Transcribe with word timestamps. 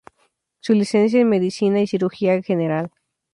Se 0.61 0.73
licencia 0.73 1.21
en 1.21 1.29
Medicina 1.29 1.79
y 1.79 1.85
Cirugía 1.85 2.41
Gral. 2.41 2.89